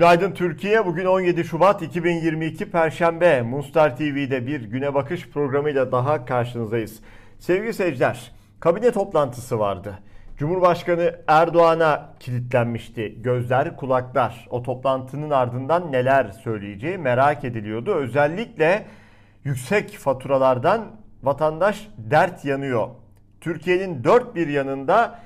[0.00, 0.86] Günaydın Türkiye.
[0.86, 3.42] Bugün 17 Şubat 2022 Perşembe.
[3.42, 7.00] Munstar TV'de bir güne bakış programıyla daha karşınızdayız.
[7.38, 9.98] Sevgili seyirciler, kabine toplantısı vardı.
[10.38, 13.22] Cumhurbaşkanı Erdoğan'a kilitlenmişti.
[13.22, 14.46] Gözler, kulaklar.
[14.50, 17.94] O toplantının ardından neler söyleyeceği merak ediliyordu.
[17.94, 18.86] Özellikle
[19.44, 20.84] yüksek faturalardan
[21.22, 22.88] vatandaş dert yanıyor.
[23.40, 25.18] Türkiye'nin dört bir yanında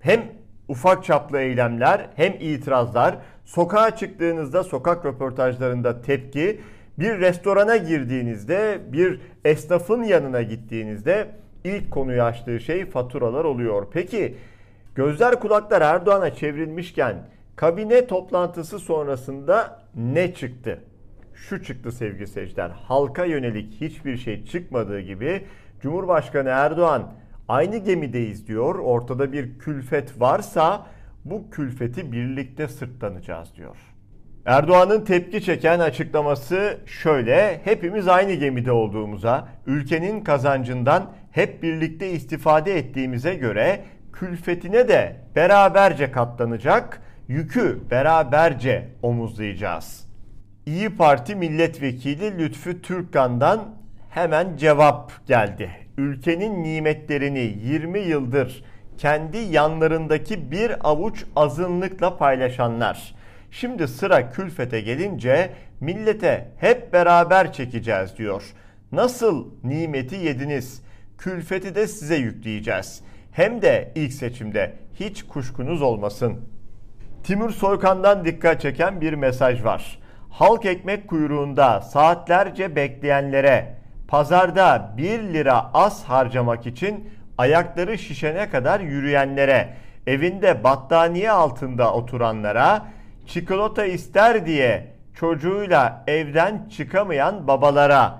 [0.00, 0.20] hem
[0.68, 3.16] ufak çaplı eylemler hem itirazlar,
[3.54, 6.60] sokağa çıktığınızda sokak röportajlarında tepki,
[6.98, 11.28] bir restorana girdiğinizde, bir esnafın yanına gittiğinizde
[11.64, 13.86] ilk konuyu açtığı şey faturalar oluyor.
[13.92, 14.36] Peki
[14.94, 17.16] gözler kulaklar Erdoğan'a çevrilmişken
[17.56, 20.80] kabine toplantısı sonrasında ne çıktı?
[21.34, 22.70] Şu çıktı sevgili seyirciler.
[22.70, 25.44] Halka yönelik hiçbir şey çıkmadığı gibi
[25.80, 27.12] Cumhurbaşkanı Erdoğan
[27.48, 28.74] aynı gemideyiz diyor.
[28.74, 30.86] Ortada bir külfet varsa
[31.24, 33.76] bu külfeti birlikte sırtlanacağız diyor.
[34.46, 37.60] Erdoğan'ın tepki çeken açıklaması şöyle.
[37.64, 47.02] Hepimiz aynı gemide olduğumuza, ülkenin kazancından hep birlikte istifade ettiğimize göre külfetine de beraberce katlanacak,
[47.28, 50.08] yükü beraberce omuzlayacağız.
[50.66, 53.74] İyi Parti milletvekili Lütfü Türkkan'dan
[54.10, 55.70] hemen cevap geldi.
[55.98, 58.64] Ülkenin nimetlerini 20 yıldır
[58.98, 63.14] kendi yanlarındaki bir avuç azınlıkla paylaşanlar.
[63.50, 65.50] Şimdi sıra külfete gelince
[65.80, 68.42] millete hep beraber çekeceğiz diyor.
[68.92, 70.82] Nasıl nimeti yediniz?
[71.18, 73.00] Külfeti de size yükleyeceğiz.
[73.32, 76.40] Hem de ilk seçimde hiç kuşkunuz olmasın.
[77.24, 79.98] Timur Soykan'dan dikkat çeken bir mesaj var.
[80.30, 83.74] Halk ekmek kuyruğunda saatlerce bekleyenlere
[84.08, 87.10] pazarda 1 lira az harcamak için
[87.42, 89.68] ayakları şişene kadar yürüyenlere,
[90.06, 92.86] evinde battaniye altında oturanlara,
[93.26, 98.18] çikolata ister diye çocuğuyla evden çıkamayan babalara,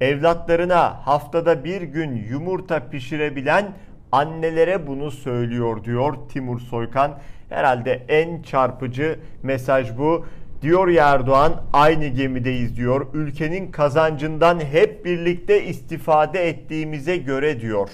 [0.00, 3.72] evlatlarına haftada bir gün yumurta pişirebilen
[4.12, 7.18] annelere bunu söylüyor diyor Timur Soykan.
[7.48, 10.26] Herhalde en çarpıcı mesaj bu.
[10.62, 13.06] Diyor ya Erdoğan aynı gemideyiz diyor.
[13.14, 17.88] Ülkenin kazancından hep birlikte istifade ettiğimize göre diyor.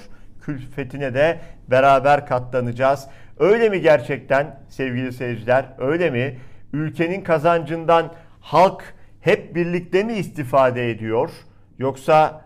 [0.49, 3.09] Külfetine de beraber katlanacağız.
[3.39, 5.65] Öyle mi gerçekten sevgili seyirciler?
[5.79, 6.39] Öyle mi?
[6.73, 11.31] Ülkenin kazancından halk hep birlikte mi istifade ediyor?
[11.79, 12.45] Yoksa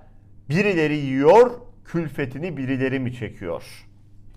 [0.49, 1.51] birileri yiyor,
[1.85, 3.63] külfetini birileri mi çekiyor?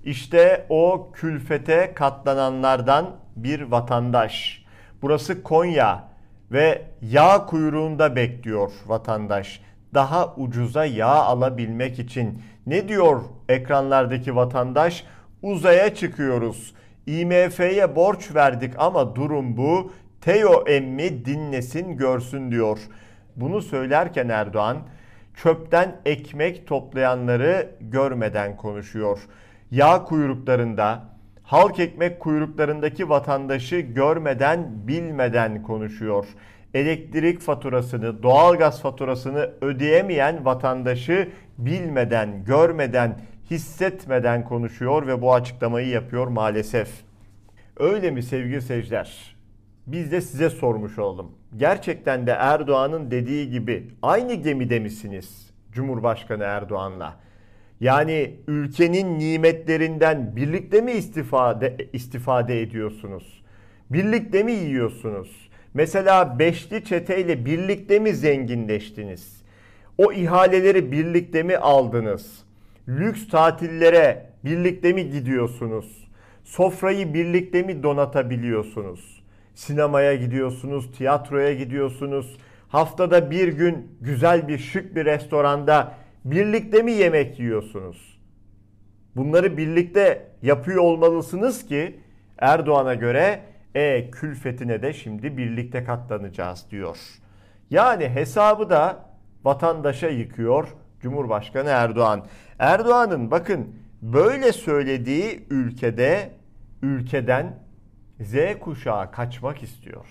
[0.04, 4.66] İşte o külfete katlananlardan bir vatandaş.
[5.02, 6.04] Burası Konya
[6.52, 9.62] ve yağ kuyruğunda bekliyor vatandaş.
[9.96, 15.04] Daha ucuza yağ alabilmek için ne diyor ekranlardaki vatandaş?
[15.42, 16.74] Uzaya çıkıyoruz.
[17.08, 19.92] IMF'ye borç verdik ama durum bu.
[20.22, 22.80] Teo emmi dinlesin görsün diyor.
[23.36, 24.78] Bunu söylerken Erdoğan
[25.36, 29.20] çöpten ekmek toplayanları görmeden konuşuyor.
[29.72, 31.04] Yağ kuyruklarında,
[31.44, 36.26] halk ekmek kuyruklarındaki vatandaşı görmeden bilmeden konuşuyor.
[36.76, 43.20] Elektrik faturasını, doğalgaz faturasını ödeyemeyen vatandaşı bilmeden, görmeden,
[43.52, 46.90] hissetmeden konuşuyor ve bu açıklamayı yapıyor maalesef.
[47.78, 49.36] Öyle mi sevgili seyirciler?
[49.88, 51.32] Biz de size sormuş olalım.
[51.58, 57.16] Gerçekten de Erdoğan'ın dediği gibi aynı gemide misiniz Cumhurbaşkanı Erdoğan'la?
[57.80, 63.44] Yani ülkenin nimetlerinden birlikte mi istifade istifade ediyorsunuz?
[63.90, 65.50] Birlikte mi yiyorsunuz?
[65.76, 69.42] Mesela beşli çeteyle birlikte mi zenginleştiniz?
[69.98, 72.44] O ihaleleri birlikte mi aldınız?
[72.88, 76.08] Lüks tatillere birlikte mi gidiyorsunuz?
[76.44, 79.24] Sofrayı birlikte mi donatabiliyorsunuz?
[79.56, 82.38] Sinemaya gidiyorsunuz, tiyatroya gidiyorsunuz.
[82.68, 85.94] Haftada bir gün güzel bir şık bir restoranda
[86.26, 88.20] birlikte mi yemek yiyorsunuz?
[89.16, 92.00] Bunları birlikte yapıyor olmalısınız ki
[92.38, 93.40] Erdoğan'a göre
[93.76, 96.98] e külfetine de şimdi birlikte katlanacağız diyor.
[97.70, 99.06] Yani hesabı da
[99.44, 100.68] vatandaşa yıkıyor
[101.02, 102.26] Cumhurbaşkanı Erdoğan.
[102.60, 106.32] Erdoğan'ın bakın böyle söylediği ülkede
[106.82, 107.60] ülkeden
[108.20, 110.06] Z kuşağı kaçmak istiyor.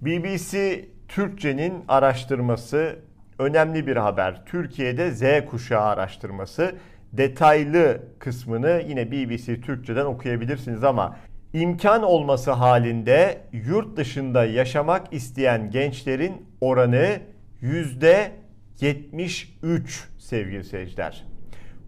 [0.00, 2.98] BBC Türkçe'nin araştırması
[3.38, 4.42] önemli bir haber.
[4.46, 6.74] Türkiye'de Z kuşağı araştırması
[7.12, 11.16] detaylı kısmını yine BBC Türkçe'den okuyabilirsiniz ama
[11.52, 17.20] imkan olması halinde yurt dışında yaşamak isteyen gençlerin oranı
[17.60, 18.32] yüzde
[18.80, 21.24] 73 sevgili seyirciler.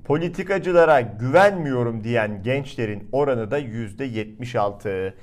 [0.05, 5.15] Politikacılara güvenmiyorum diyen gençlerin oranı da yüzde 76.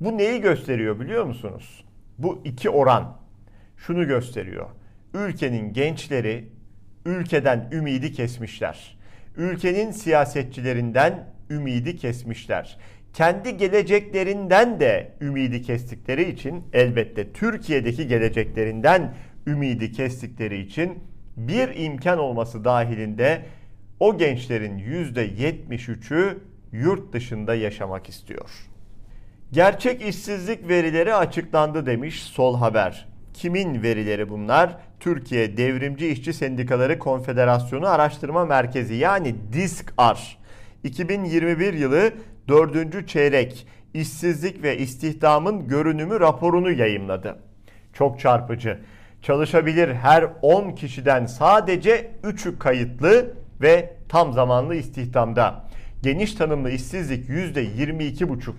[0.00, 1.84] Bu neyi gösteriyor biliyor musunuz?
[2.18, 3.16] Bu iki oran
[3.76, 4.66] şunu gösteriyor.
[5.14, 6.48] Ülkenin gençleri
[7.06, 8.98] ülkeden ümidi kesmişler.
[9.36, 12.78] Ülkenin siyasetçilerinden ümidi kesmişler.
[13.12, 19.14] Kendi geleceklerinden de ümidi kestikleri için elbette Türkiye'deki geleceklerinden
[19.46, 20.98] ümidi kestikleri için
[21.36, 23.42] bir imkan olması dahilinde
[24.00, 26.38] o gençlerin %73'ü
[26.72, 28.50] yurt dışında yaşamak istiyor.
[29.52, 33.08] Gerçek işsizlik verileri açıklandı demiş Sol Haber.
[33.34, 34.76] Kimin verileri bunlar?
[35.00, 40.38] Türkiye Devrimci İşçi Sendikaları Konfederasyonu Araştırma Merkezi yani DİSKAR.
[40.84, 42.12] 2021 yılı
[42.50, 43.08] 4.
[43.08, 47.38] çeyrek işsizlik ve istihdamın görünümü raporunu yayımladı.
[47.92, 48.78] Çok çarpıcı.
[49.22, 55.64] Çalışabilir her 10 kişiden sadece 3'ü kayıtlı ve tam zamanlı istihdamda.
[56.02, 58.52] Geniş tanımlı işsizlik %22,5.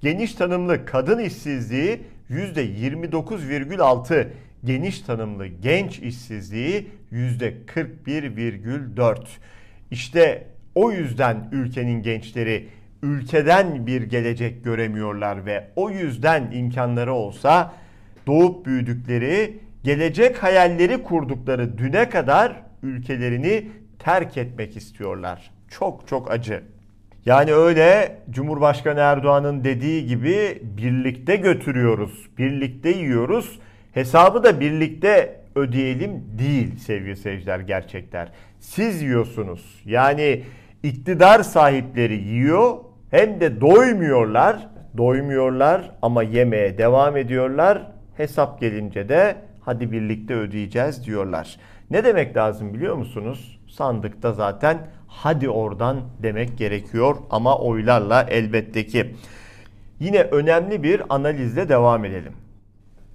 [0.00, 2.00] Geniş tanımlı kadın işsizliği
[2.30, 4.28] %29,6.
[4.64, 9.18] Geniş tanımlı genç işsizliği %41,4.
[9.90, 12.68] İşte o yüzden ülkenin gençleri
[13.04, 17.72] ülkeden bir gelecek göremiyorlar ve o yüzden imkanları olsa
[18.26, 23.68] doğup büyüdükleri, gelecek hayalleri kurdukları düne kadar ülkelerini
[23.98, 25.50] terk etmek istiyorlar.
[25.68, 26.62] Çok çok acı.
[27.26, 33.58] Yani öyle Cumhurbaşkanı Erdoğan'ın dediği gibi birlikte götürüyoruz, birlikte yiyoruz.
[33.92, 38.28] Hesabı da birlikte ödeyelim değil sevgili seyirciler gerçekler.
[38.60, 39.82] Siz yiyorsunuz.
[39.84, 40.42] Yani
[40.82, 42.76] iktidar sahipleri yiyor
[43.14, 44.68] hem de doymuyorlar.
[44.96, 47.82] Doymuyorlar ama yemeye devam ediyorlar.
[48.16, 51.56] Hesap gelince de hadi birlikte ödeyeceğiz diyorlar.
[51.90, 53.60] Ne demek lazım biliyor musunuz?
[53.68, 59.14] Sandıkta zaten hadi oradan demek gerekiyor ama oylarla elbette ki.
[60.00, 62.32] Yine önemli bir analizle devam edelim.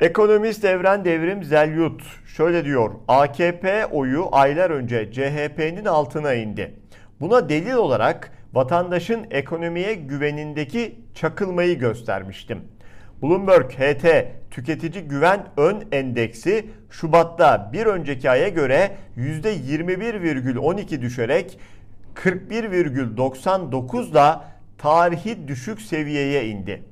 [0.02, 2.92] Ekonomist Evren Devrim Zelyut şöyle diyor.
[3.08, 6.74] AKP oyu aylar önce CHP'nin altına indi.
[7.20, 12.62] Buna delil olarak vatandaşın ekonomiye güvenindeki çakılmayı göstermiştim.
[13.22, 14.06] Bloomberg HT
[14.52, 21.60] Tüketici Güven Ön Endeksi Şubat'ta bir önceki aya göre %21,12 düşerek
[22.16, 24.44] 41,99 da
[24.78, 26.84] tarihi düşük seviyeye indi.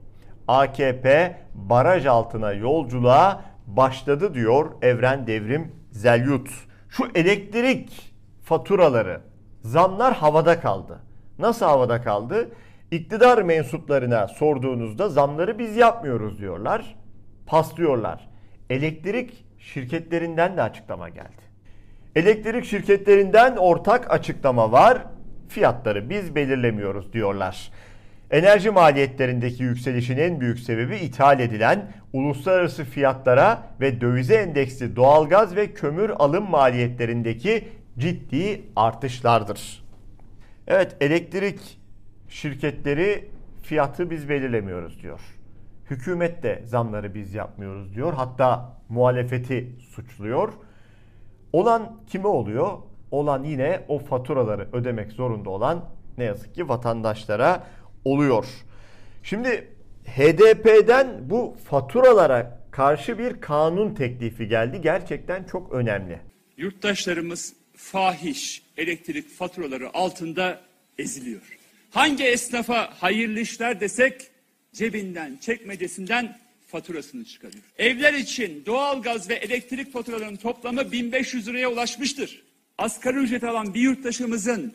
[0.47, 6.49] AKP baraj altına yolculuğa başladı diyor Evren Devrim Zelyut.
[6.89, 8.13] Şu elektrik
[8.43, 9.21] faturaları,
[9.61, 11.06] zamlar havada kaldı.
[11.39, 12.49] Nasıl havada kaldı?
[12.91, 16.95] İktidar mensuplarına sorduğunuzda zamları biz yapmıyoruz diyorlar.
[17.45, 18.27] Paslıyorlar.
[18.69, 21.47] Elektrik şirketlerinden de açıklama geldi.
[22.15, 24.97] Elektrik şirketlerinden ortak açıklama var.
[25.49, 27.71] Fiyatları biz belirlemiyoruz diyorlar.
[28.31, 35.73] Enerji maliyetlerindeki yükselişin en büyük sebebi ithal edilen uluslararası fiyatlara ve dövize endeksli doğalgaz ve
[35.73, 37.67] kömür alım maliyetlerindeki
[37.97, 39.86] ciddi artışlardır.
[40.67, 41.79] Evet elektrik
[42.29, 43.29] şirketleri
[43.63, 45.19] fiyatı biz belirlemiyoruz diyor.
[45.89, 48.13] Hükümet de zamları biz yapmıyoruz diyor.
[48.13, 50.53] Hatta muhalefeti suçluyor.
[51.53, 52.77] Olan kime oluyor?
[53.11, 55.85] Olan yine o faturaları ödemek zorunda olan
[56.17, 57.63] ne yazık ki vatandaşlara
[58.05, 58.45] oluyor.
[59.23, 59.67] Şimdi
[60.05, 64.81] HDP'den bu faturalara karşı bir kanun teklifi geldi.
[64.81, 66.19] Gerçekten çok önemli.
[66.57, 70.61] Yurttaşlarımız fahiş elektrik faturaları altında
[70.97, 71.41] eziliyor.
[71.91, 74.27] Hangi esnafa hayırlı işler desek
[74.73, 77.63] cebinden, çekmecesinden faturasını çıkarıyor.
[77.77, 82.41] Evler için doğalgaz ve elektrik faturalarının toplamı 1500 liraya ulaşmıştır.
[82.77, 84.73] Asgari ücret alan bir yurttaşımızın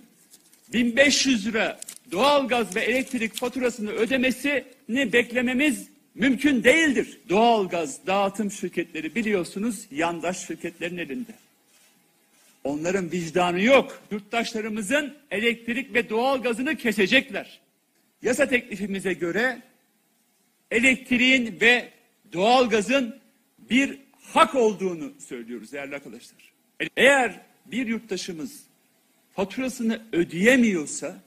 [0.73, 1.81] 1500 lira
[2.11, 7.21] doğalgaz ve elektrik faturasını ödemesini beklememiz mümkün değildir.
[7.29, 11.33] Doğalgaz dağıtım şirketleri biliyorsunuz yandaş şirketlerin elinde.
[12.65, 14.03] Onların vicdanı yok.
[14.11, 17.61] Yurttaşlarımızın elektrik ve doğalgazını kesecekler.
[18.23, 19.63] Yasa teklifimize göre
[20.71, 21.89] elektriğin ve
[22.33, 23.21] doğalgazın
[23.71, 26.53] bir hak olduğunu söylüyoruz değerli arkadaşlar.
[26.97, 28.65] Eğer bir yurttaşımız
[29.33, 31.21] faturasını ödeyemiyorsa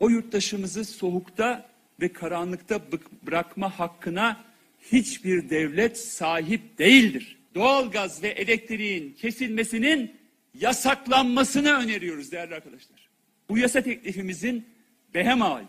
[0.00, 1.70] o yurttaşımızı soğukta
[2.00, 2.80] ve karanlıkta
[3.26, 4.44] bırakma hakkına
[4.92, 7.36] hiçbir devlet sahip değildir.
[7.54, 10.12] Doğalgaz ve elektriğin kesilmesinin
[10.60, 13.08] yasaklanmasını öneriyoruz değerli arkadaşlar.
[13.48, 14.66] Bu yasa teklifimizin
[15.14, 15.62] behemal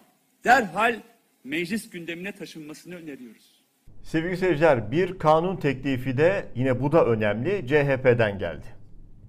[0.43, 0.99] derhal
[1.43, 3.65] meclis gündemine taşınmasını öneriyoruz.
[4.03, 8.65] Sevgili seyirciler bir kanun teklifi de yine bu da önemli CHP'den geldi.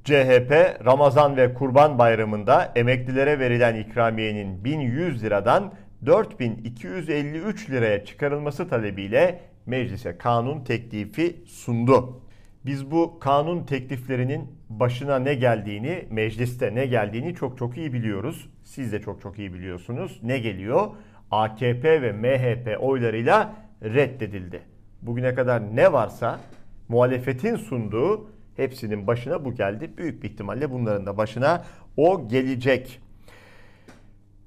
[0.05, 5.75] CHP Ramazan ve Kurban Bayramı'nda emeklilere verilen ikramiyenin 1100 liradan
[6.07, 12.23] 4253 liraya çıkarılması talebiyle meclise kanun teklifi sundu.
[12.67, 18.49] Biz bu kanun tekliflerinin başına ne geldiğini, mecliste ne geldiğini çok çok iyi biliyoruz.
[18.65, 20.21] Siz de çok çok iyi biliyorsunuz.
[20.23, 20.91] Ne geliyor?
[21.31, 24.61] AKP ve MHP oylarıyla reddedildi.
[25.03, 26.41] Bugüne kadar ne varsa
[26.89, 29.91] muhalefetin sunduğu hepsinin başına bu geldi.
[29.99, 31.65] Büyük bir ihtimalle bunların da başına
[31.97, 33.01] o gelecek.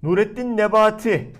[0.03, 1.31] Nurettin Nebati,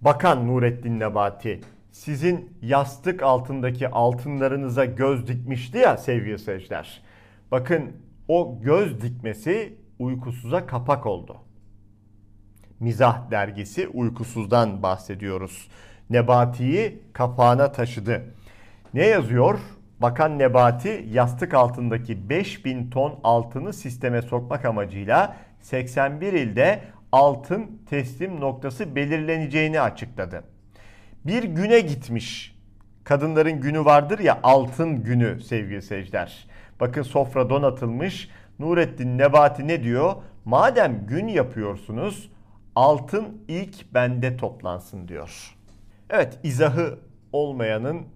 [0.00, 1.60] Bakan Nurettin Nebati
[1.94, 7.02] sizin yastık altındaki altınlarınıza göz dikmişti ya sevgili seyirciler.
[7.50, 7.92] Bakın
[8.28, 11.36] o göz dikmesi uykusuza kapak oldu.
[12.80, 15.68] Mizah dergisi Uykusuz'dan bahsediyoruz.
[16.10, 18.22] Nebati'yi kapağına taşıdı.
[18.94, 19.58] Ne yazıyor?
[20.00, 26.80] Bakan Nebati yastık altındaki 5000 ton altını sisteme sokmak amacıyla 81 ilde
[27.12, 30.53] altın teslim noktası belirleneceğini açıkladı.
[31.24, 32.54] Bir güne gitmiş.
[33.04, 36.46] Kadınların günü vardır ya altın günü sevgili seyirciler.
[36.80, 38.28] Bakın sofra donatılmış.
[38.58, 40.14] Nurettin Nebati ne diyor?
[40.44, 42.30] Madem gün yapıyorsunuz
[42.74, 45.56] altın ilk bende toplansın diyor.
[46.10, 46.98] Evet izahı
[47.32, 48.06] olmayanın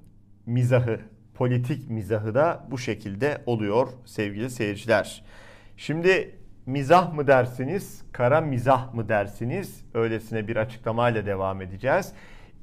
[0.46, 1.00] mizahı,
[1.34, 5.24] politik mizahı da bu şekilde oluyor sevgili seyirciler.
[5.76, 9.84] Şimdi mizah mı dersiniz, kara mizah mı dersiniz?
[9.94, 12.12] Öylesine bir açıklamayla devam edeceğiz.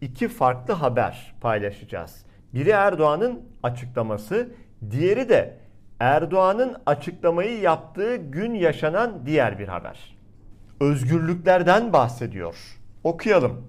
[0.01, 2.25] İki farklı haber paylaşacağız.
[2.53, 4.49] Biri Erdoğan'ın açıklaması,
[4.91, 5.57] diğeri de
[5.99, 10.17] Erdoğan'ın açıklamayı yaptığı gün yaşanan diğer bir haber.
[10.79, 12.55] Özgürlüklerden bahsediyor.
[13.03, 13.67] Okuyalım.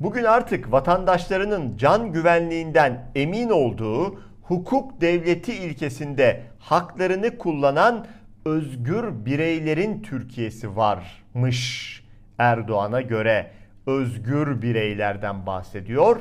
[0.00, 8.06] Bugün artık vatandaşlarının can güvenliğinden emin olduğu hukuk devleti ilkesinde haklarını kullanan
[8.44, 11.92] özgür bireylerin Türkiye'si varmış.
[12.38, 13.50] Erdoğan'a göre
[13.86, 16.16] özgür bireylerden bahsediyor.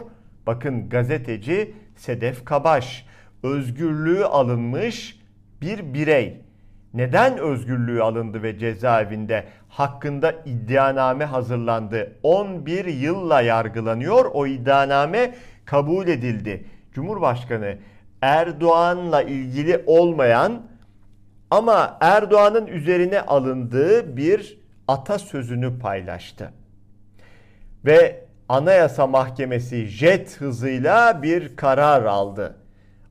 [0.48, 3.05] Bakın gazeteci Sedef Kabaş
[3.43, 5.19] özgürlüğü alınmış
[5.62, 6.41] bir birey.
[6.93, 12.15] Neden özgürlüğü alındı ve cezaevinde hakkında iddianame hazırlandı?
[12.24, 14.25] 11 yılla yargılanıyor.
[14.34, 16.65] O iddianame kabul edildi.
[16.93, 17.77] Cumhurbaşkanı
[18.22, 20.62] Erdoğan'la ilgili olmayan
[21.51, 24.57] ama Erdoğan'ın üzerine alındığı bir
[24.88, 26.51] atasözünü paylaştı.
[27.86, 32.56] Ve Anayasa Mahkemesi jet hızıyla bir karar aldı.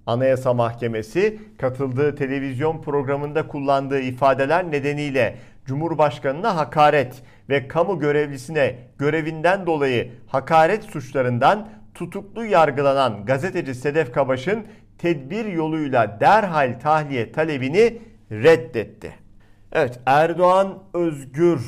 [0.06, 10.12] Anayasa Mahkemesi katıldığı televizyon programında kullandığı ifadeler nedeniyle Cumhurbaşkanına hakaret ve kamu görevlisine görevinden dolayı
[10.26, 14.64] hakaret suçlarından tutuklu yargılanan gazeteci Sedef Kabaş'ın
[14.98, 17.98] tedbir yoluyla derhal tahliye talebini
[18.30, 19.12] reddetti.
[19.72, 21.60] Evet Erdoğan özgür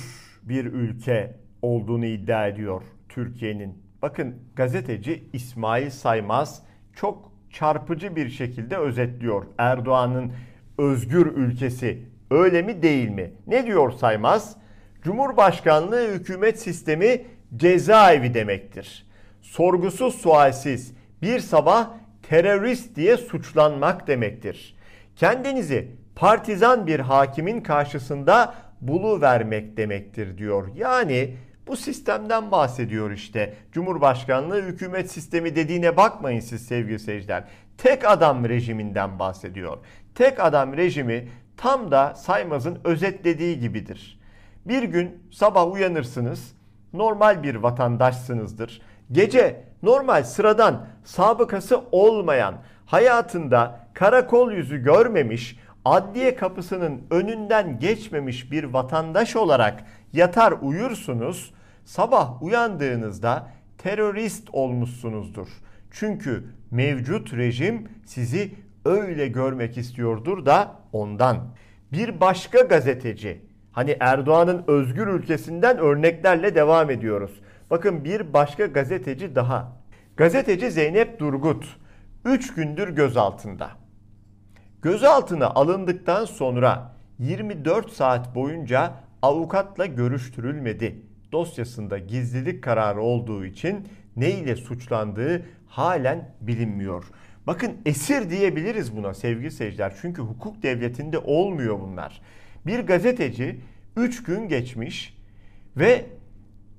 [0.42, 2.82] bir ülke olduğunu iddia ediyor
[3.16, 3.82] Türkiye'nin.
[4.02, 6.62] Bakın gazeteci İsmail Saymaz
[6.94, 10.32] çok çarpıcı bir şekilde özetliyor Erdoğan'ın
[10.78, 13.32] özgür ülkesi öyle mi değil mi?
[13.46, 14.56] Ne diyor Saymaz?
[15.02, 17.22] Cumhurbaşkanlığı hükümet sistemi
[17.56, 19.06] cezaevi demektir.
[19.42, 21.90] Sorgusuz sualsiz bir sabah
[22.22, 24.76] terörist diye suçlanmak demektir.
[25.16, 30.68] Kendinizi partizan bir hakimin karşısında bulu vermek demektir diyor.
[30.74, 31.34] Yani
[31.66, 33.54] bu sistemden bahsediyor işte.
[33.72, 37.44] Cumhurbaşkanlığı hükümet sistemi dediğine bakmayın siz sevgili seyirciler.
[37.78, 39.78] Tek adam rejiminden bahsediyor.
[40.14, 44.20] Tek adam rejimi tam da Saymaz'ın özetlediği gibidir.
[44.64, 46.52] Bir gün sabah uyanırsınız,
[46.92, 48.82] normal bir vatandaşsınızdır.
[49.12, 52.54] Gece normal sıradan sabıkası olmayan,
[52.86, 61.54] hayatında karakol yüzü görmemiş, adliye kapısının önünden geçmemiş bir vatandaş olarak yatar uyursunuz.
[61.86, 65.48] Sabah uyandığınızda terörist olmuşsunuzdur.
[65.90, 71.38] Çünkü mevcut rejim sizi öyle görmek istiyordur da ondan.
[71.92, 73.40] Bir başka gazeteci,
[73.72, 77.40] hani Erdoğan'ın özgür ülkesinden örneklerle devam ediyoruz.
[77.70, 79.72] Bakın bir başka gazeteci daha.
[80.16, 81.76] Gazeteci Zeynep Durgut
[82.24, 83.70] 3 gündür gözaltında.
[84.82, 91.05] Gözaltına alındıktan sonra 24 saat boyunca avukatla görüştürülmedi.
[91.32, 97.04] Dosyasında gizlilik kararı olduğu için ne ile suçlandığı halen bilinmiyor.
[97.46, 99.94] Bakın esir diyebiliriz buna sevgili seyirciler.
[100.00, 102.20] Çünkü hukuk devletinde olmuyor bunlar.
[102.66, 103.60] Bir gazeteci
[103.96, 105.16] 3 gün geçmiş
[105.76, 106.04] ve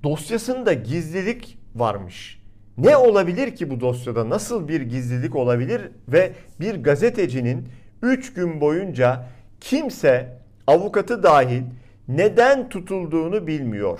[0.02, 2.42] dosyasında gizlilik varmış.
[2.78, 4.28] Ne olabilir ki bu dosyada?
[4.28, 7.68] Nasıl bir gizlilik olabilir ve bir gazetecinin
[8.02, 9.26] 3 gün boyunca
[9.60, 11.62] kimse avukatı dahil
[12.08, 13.98] neden tutulduğunu bilmiyor.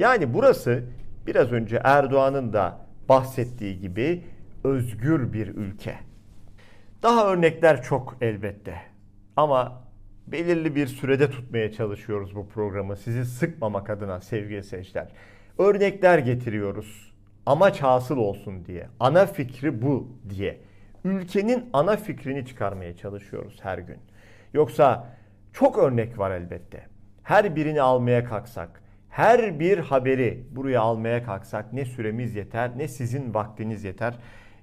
[0.00, 0.84] Yani burası
[1.26, 2.78] biraz önce Erdoğan'ın da
[3.08, 4.24] bahsettiği gibi
[4.64, 5.94] özgür bir ülke.
[7.02, 8.74] Daha örnekler çok elbette.
[9.36, 9.82] Ama
[10.26, 12.96] belirli bir sürede tutmaya çalışıyoruz bu programı.
[12.96, 15.08] Sizi sıkmamak adına sevgili seyirciler.
[15.58, 17.12] Örnekler getiriyoruz.
[17.46, 18.86] Amaç hasıl olsun diye.
[19.00, 20.60] Ana fikri bu diye.
[21.04, 23.98] Ülkenin ana fikrini çıkarmaya çalışıyoruz her gün.
[24.54, 25.08] Yoksa
[25.52, 26.86] çok örnek var elbette.
[27.22, 33.34] Her birini almaya kalksak, her bir haberi buraya almaya kalksak ne süremiz yeter ne sizin
[33.34, 34.14] vaktiniz yeter.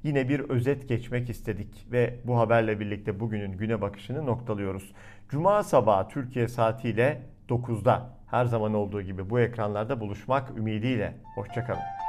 [0.03, 4.93] Yine bir özet geçmek istedik ve bu haberle birlikte bugünün güne bakışını noktalıyoruz.
[5.29, 11.13] Cuma sabahı Türkiye saatiyle 9'da her zaman olduğu gibi bu ekranlarda buluşmak ümidiyle.
[11.35, 12.06] Hoşçakalın.